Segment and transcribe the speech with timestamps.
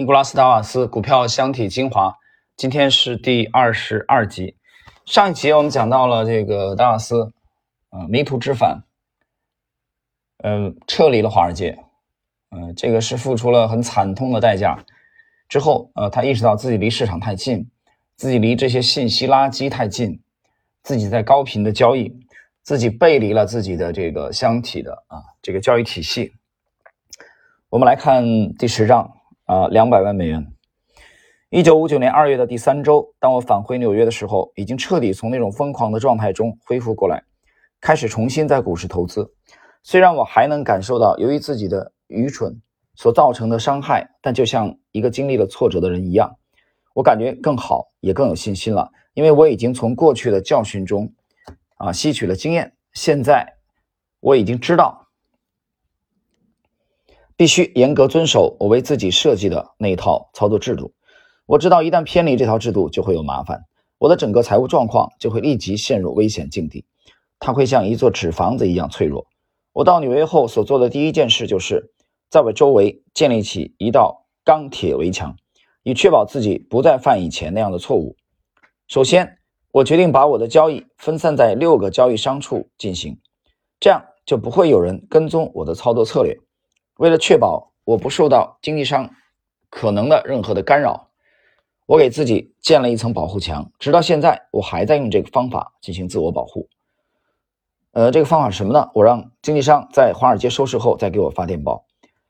[0.00, 2.16] 尼古拉斯·达瓦斯股票箱体精华，
[2.56, 4.56] 今天是第二十二集。
[5.04, 7.34] 上一集我们讲到了这个达瓦斯，
[7.90, 8.82] 呃，迷途知返，
[10.38, 11.78] 呃，撤离了华尔街，
[12.48, 14.82] 呃，这个是付出了很惨痛的代价。
[15.50, 17.70] 之后，呃，他意识到自己离市场太近，
[18.16, 20.18] 自己离这些信息垃圾太近，
[20.82, 22.10] 自己在高频的交易，
[22.62, 26.32] 自己背离了自己的这个箱体的啊这个交易体系。
[27.68, 28.24] 我们来看
[28.54, 29.19] 第十章。
[29.50, 30.46] 啊，两百万美元。
[31.48, 37.24] 一九五九年二月的第三周，当我返回纽约的时候，已经彻底从那种疯狂的状态中恢复过来，
[37.80, 39.28] 开始重新在股市投资。
[39.82, 42.62] 虽然我还能感受到由于自己的愚蠢
[42.94, 46.32] 所造成的伤害，但就像一个经历了挫折的人一样，
[46.94, 51.12] 我感觉更好，也更有信心了，因为我已经从过去的教训中
[51.74, 52.72] 啊吸取了经验。
[52.92, 53.54] 现在
[54.20, 55.08] 我已经知道。
[57.40, 60.92] 必须严格遵守我为自己设计的那一套操作制度。
[61.46, 63.62] 我知道，一旦偏离这套制度，就会有麻烦，
[63.96, 66.84] 我的整个财务状况就会立即陷入危险境地。
[67.38, 69.26] 它会像一座纸房子一样脆弱。
[69.72, 71.94] 我到纽约后所做的第一件事，就是
[72.28, 75.34] 在我周围建立起一道钢铁围墙，
[75.82, 78.16] 以确保自己不再犯以前那样的错误。
[78.86, 79.38] 首先，
[79.72, 83.18] 我决定把我的交易分散在六个交易商处进行，
[83.80, 86.38] 这样就不会有人跟踪我的操作策略。
[87.00, 89.08] 为了确保我不受到经济上
[89.70, 91.08] 可能的任何的干扰，
[91.86, 93.72] 我给自己建了一层保护墙。
[93.78, 96.68] 直到现在，我还在用这个方法进行自我保护。
[97.92, 98.90] 呃，这个方法是什么呢？
[98.92, 101.86] 我让经纪商在华尔街收市后再给我发电报，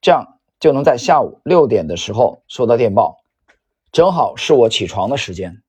[0.00, 3.16] 这样就能在下午六点的时候收到电报，
[3.90, 5.60] 正好是我起床的时间。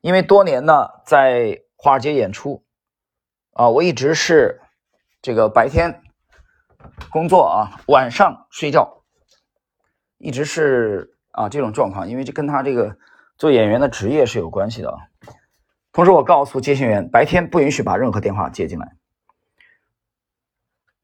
[0.00, 2.64] 因为多年呢在华尔街演出，
[3.52, 4.60] 啊，我一直是
[5.22, 6.02] 这个白天。
[7.10, 9.02] 工作啊，晚上睡觉，
[10.18, 12.96] 一直是啊这种状况，因为这跟他这个
[13.36, 14.98] 做演员的职业是有关系的啊。
[15.92, 18.92] 同时，我告诉接线员，白天不允许把任何电话接进来，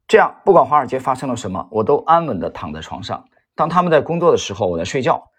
[0.07, 3.29] 这样不管华尔街发生了什么，我都安稳的躺在床上。
[3.57, 5.31] 当他们在工作的时候，我在睡觉，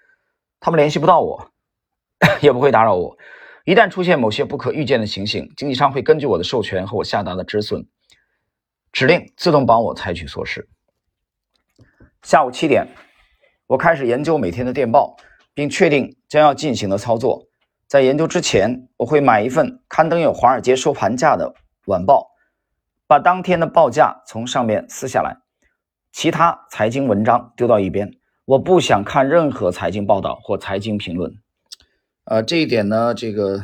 [0.59, 1.50] 他们联系不到我，
[2.42, 3.18] 也不会打扰我。
[3.64, 7.88] 一旦出现某些不可预见的情形，经纪商会根据我的授权和我下达的止损。
[8.97, 10.68] 指令自动帮我采取措施。
[12.24, 12.88] 下午七点，
[13.68, 15.16] 我开始研究每天的电报，
[15.53, 17.46] 并确定将要进行的操作。
[17.88, 21.53] 在研究之前，我会买一份刊登有华尔街收盘价的
[21.85, 22.31] 晚报，
[23.06, 25.38] 把当天的报价从上面撕下来，
[26.12, 28.12] 其他财经文章丢到一边。
[28.46, 31.31] 我不想看任何财经报道或财经评论。
[32.24, 33.64] 呃，这一点呢，这个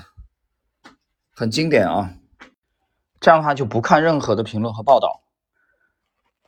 [1.33, 2.13] 很经典啊。
[3.19, 5.22] 这样的话就不看任何的评论和报道。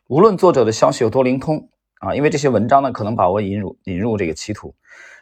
[0.08, 1.68] 无论作者的消息有多灵通
[2.00, 4.76] 啊，因为这些文章呢可能把我引入引入这个歧途。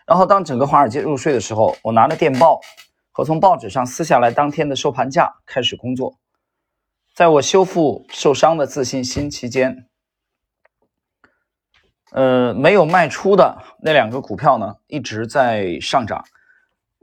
[0.05, 2.59] 然后当整个华尔街入睡的时候，我拿着电报
[3.11, 6.17] 和从报纸上撕下来当天的收盘价开始工作。
[7.16, 9.88] 在我修复受伤的自信心期间，
[12.11, 16.25] 呃，没有卖出的那两个股票呢一直在上涨。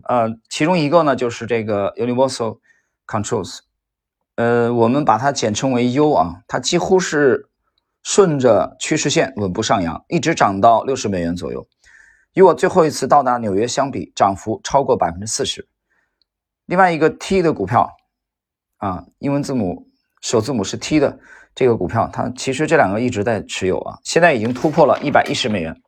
[0.04, 2.58] 呃，其中一个呢就是这个 Universal
[3.06, 3.60] Controls，
[4.34, 7.46] 呃，我们把它简称为 U 啊，它几乎是。
[8.02, 11.66] 顺着趋势线稳步上扬，一直涨到六十美元左右。
[12.34, 15.68] 与我最后一次到达纽约相比，涨幅超过百分之四十。
[16.66, 17.90] 另外一个 T 的股票，
[18.78, 19.88] 啊，英文字母
[20.20, 21.18] 首字母是 T 的
[21.54, 25.80] 这个股票，它其实这两个一直在持有啊，现在已经突破了一百一十美元，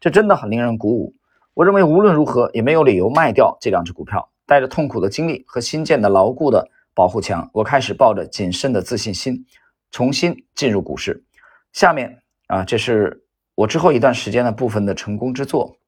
[0.00, 1.14] 这真的很令人鼓舞。
[1.54, 4.28] 我认为无论如何也没有理由卖掉这两只股票。
[4.44, 9.46] 带着痛苦的经历和新建的牢固的保护墙，我开始抱着谨慎的自信心
[9.90, 11.24] 重新进入股市。
[11.72, 13.24] 下面啊，这是
[13.54, 15.78] 我之后一段时间的部分的成功之作。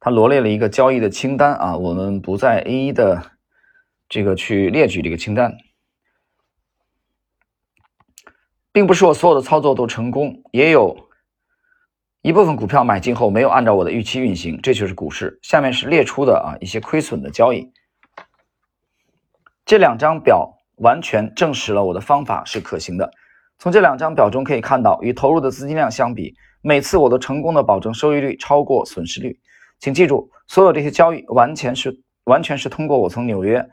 [0.00, 3.32] 他罗列了一个交易的清单啊，我们不再一一的
[4.08, 5.56] 这个去列举这个清单，
[8.70, 11.08] 并不是我所有的操作都成功，也有
[12.22, 15.38] 一部分股票买进后没有按照我的预期运行，这就是股市。
[15.42, 17.72] 下面是列出的啊一些亏损的交易。
[19.64, 23.12] 这两张表完全证实了我的方法是可行的。
[23.58, 26.32] 从这两张表中可以看到，与投入的资金量相比，
[26.62, 29.36] 每次我都成功的保证收益率超过损失率。
[29.80, 33.68] 请记住，所有这些交易完全是完全是通过我从纽约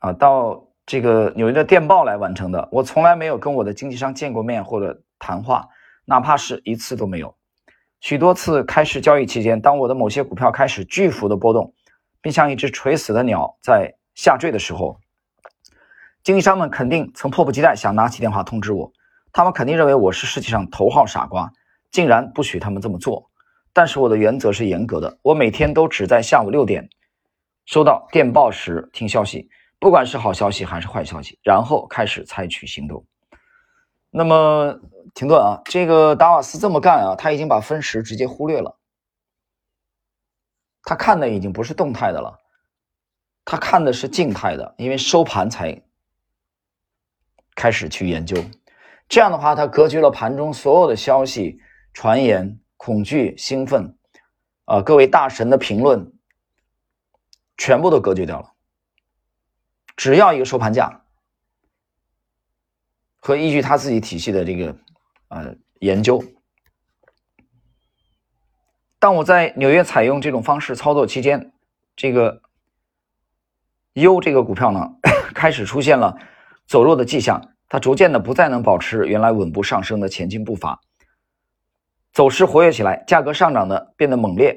[0.00, 2.68] 啊到这个纽约的电报来完成的。
[2.70, 5.66] 我从来没有跟我的经纪商见过面或者谈话，
[6.04, 7.34] 哪怕是一次都没有。
[8.00, 11.72] 许多次开始交易期间，当我的某些股票开始巨幅的波动，
[12.20, 15.00] 并像一只垂死的鸟在下坠的时候。
[16.26, 18.92] 经纪商们肯定曾迫不及待想拿起电话通知我，
[19.32, 21.48] 他们肯定认为我是世界上头号傻瓜，
[21.92, 23.30] 竟然不许他们这么做。
[23.72, 26.90] 但是我的原则是严格的，我每天都只在下午六点
[27.64, 33.06] 收到电报时听消息，不管是好消息还是坏消息，然后开始采取行动。
[34.10, 34.80] 那么
[35.14, 38.76] 停顿啊，这个达瓦斯这么干啊，他已经把分时直接忽略了，
[40.82, 42.36] 他看的已经不是动态的了，
[43.44, 45.80] 他看的是静态的，因为收盘才
[47.56, 48.36] 开始去研究。
[49.08, 51.58] 这样的话，他隔绝了盘中所有的消息、
[51.92, 53.96] 传言、恐惧、兴奋，
[54.66, 56.12] 啊，各位大神的评论，
[57.56, 58.52] 全部都隔绝掉了。
[59.96, 61.04] 只要一个收盘价
[63.18, 64.76] 和依据他自己体系的这个
[65.28, 66.22] 呃研究。
[68.98, 71.52] 当我在纽约采用这种方式操作期间，
[71.94, 72.42] 这个
[73.94, 74.80] U 这个股票呢，
[75.32, 76.18] 开始出现了
[76.66, 77.40] 走弱的迹象。
[77.68, 80.80] 它逐渐的不再能保持原来稳步上升的前进步伐，
[82.12, 84.56] 走势活跃起来，价格上涨的变得猛烈，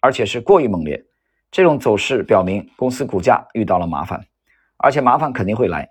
[0.00, 1.04] 而且是过于猛烈。
[1.50, 4.24] 这种走势表明公司股价遇到了麻烦，
[4.76, 5.88] 而且麻烦肯定会来。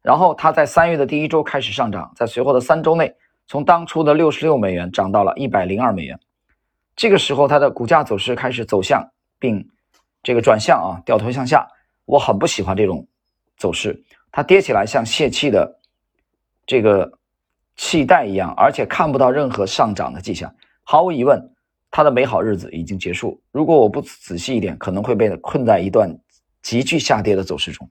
[0.00, 3.14] 然后它在三月的第一周开始上涨，在随后的三周内，
[3.46, 6.18] 从当初的六十六美元涨到了一百零二美元。
[6.96, 9.06] 这个时候，它的股价走势开始走向
[9.38, 9.68] 并
[10.22, 11.68] 这个转向啊，掉头向下。
[12.06, 13.06] 我很不喜欢这种
[13.58, 14.02] 走势，
[14.32, 15.78] 它跌起来像泄气的。
[16.64, 17.18] 这个
[17.76, 20.54] 气袋一样，而且看不到任何上涨的迹象。
[20.84, 21.40] 毫无疑问，
[21.90, 23.42] 它的美好日子已经结束。
[23.50, 26.16] 如果我不仔细一点，可能会被困在一段
[26.62, 27.90] 急剧下跌的走势中。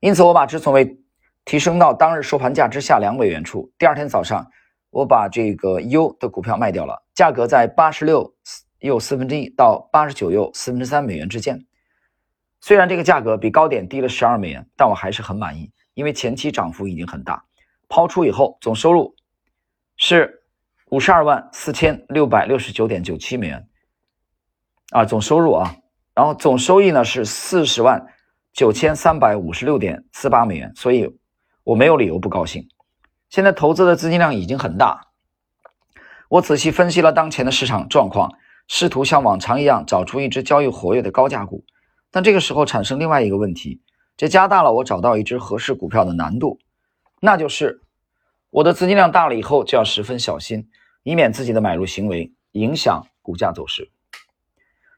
[0.00, 0.98] 因此，我把止损位
[1.44, 3.70] 提升到当日收盘价之下两美元处。
[3.78, 4.44] 第二天早上，
[4.90, 8.34] 我把这个 U 的股票卖掉了，价格在八十六
[8.80, 11.64] 又四分之一到八十九又四分之三美元之间。
[12.60, 15.70] 虽然这个价格比高点低了十二美元，但我还是很满意。
[15.94, 17.44] 因为前期涨幅已经很大，
[17.88, 19.14] 抛出以后总收入
[19.96, 20.44] 是
[20.90, 23.68] 五十二万四千六百六十九点九七美元
[24.90, 25.74] 啊，总收入啊，
[26.14, 28.06] 然后总收益呢是四十万
[28.52, 31.18] 九千三百五十六点四八美元，所以
[31.64, 32.68] 我没有理由不高兴。
[33.28, 35.08] 现在投资的资金量已经很大，
[36.28, 38.32] 我仔细分析了当前的市场状况，
[38.68, 41.64] 试图像往常一样找出一只交易活跃的高价股，
[42.10, 43.80] 但这个时候产生另外一个问题。
[44.16, 46.58] 这加大了我找到一只合适股票的难度，
[47.20, 47.82] 那就是
[48.50, 50.68] 我的资金量大了以后就要十分小心，
[51.04, 53.88] 以免自己的买入行为影响股价走势。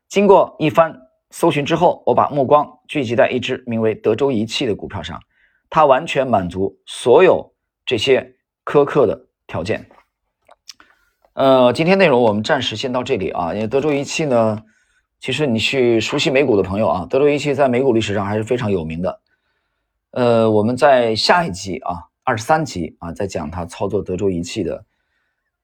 [0.08, 0.98] 经过一番
[1.28, 5.20] 搜寻之后，我把目光聚集在一只名为德州仪器的股票上，
[5.68, 7.52] 它完全满足所有
[7.84, 9.86] 这些苛刻的条件。
[11.34, 14.64] 呃，今天内容我们暂时先到这里啊，因为德州仪器呢。
[15.20, 19.20] 其实你去熟悉美股的朋友啊，德州仪器在美股历史上还是非常有名的。
[20.12, 24.84] 呃，我们在下一集啊，二十三集啊，再讲他操作德州仪器的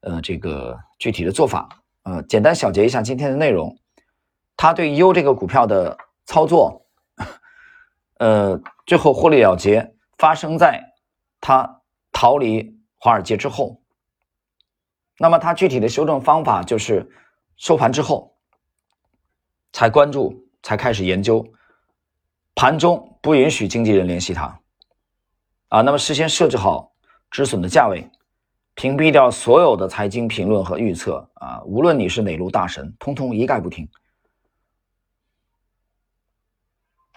[0.01, 1.71] 呃这个具体的做法。
[2.03, 3.79] 呃，简单小结一下今天的内容，
[4.59, 6.85] 他对 U 这个股票的操作，
[8.19, 10.93] 呃，最后获利了结发生在
[11.41, 11.81] 他
[12.13, 13.81] 逃离华尔街之后。
[15.19, 17.11] 那么他具体的修正方法就是
[17.57, 18.36] 收盘之后。
[19.77, 21.47] 才关注，才开始研究。
[22.55, 24.59] 盘中不允许经纪人联系他，
[25.69, 26.91] 啊，那么事先设置好
[27.31, 28.11] 止损的价位，
[28.75, 33.87] 屏蔽掉所有的财经评论和预测，啊，无论你是哪路大神，通通一概不听。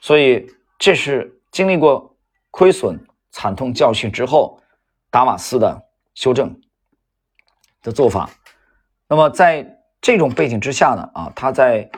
[0.01, 0.45] 所以
[0.77, 2.13] 这是经历过
[2.51, 2.99] 亏损
[3.31, 4.61] 惨痛教训之后，
[5.09, 5.81] 达瓦斯的
[6.13, 6.53] 修正
[7.81, 8.29] 的做法。
[9.07, 9.65] 那么在
[10.01, 11.89] 这种背景之下呢，啊，他在。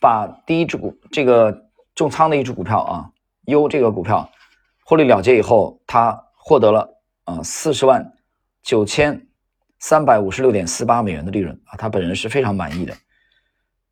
[0.00, 3.12] 把第一只股这个重仓的一只股票啊
[3.44, 4.28] ，U 这个股票
[4.84, 6.88] 获利了结以后，他获得了
[7.24, 8.10] 啊四十万
[8.62, 9.28] 九千
[9.78, 12.96] 三百五十六点四八美元的利润啊，他本人是非常满意的。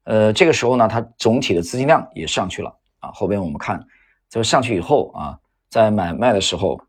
[0.05, 3.11] 呃，这个时候呢，他总体的资金量也上去了啊。
[3.13, 3.87] 后边我们看，
[4.31, 5.39] 这上去以后啊，
[5.69, 6.81] 在买卖的时候，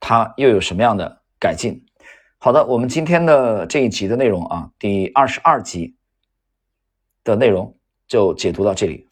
[0.00, 1.80] 他又有什么样的改进？
[2.38, 5.96] 好的，我们今天的这一集的内容啊，第二十二集
[7.22, 7.77] 的内容。
[8.08, 9.07] 就解读到这里。